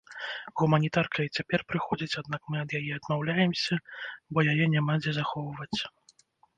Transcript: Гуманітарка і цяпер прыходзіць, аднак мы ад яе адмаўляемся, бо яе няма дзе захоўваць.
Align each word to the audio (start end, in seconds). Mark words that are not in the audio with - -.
Гуманітарка 0.61 1.25
і 1.27 1.31
цяпер 1.39 1.59
прыходзіць, 1.73 2.09
аднак 2.23 2.41
мы 2.55 2.63
ад 2.63 2.69
яе 2.81 2.91
адмаўляемся, 2.99 3.81
бо 4.35 4.49
яе 4.51 4.61
няма 4.75 4.93
дзе 5.07 5.11
захоўваць. 5.23 5.75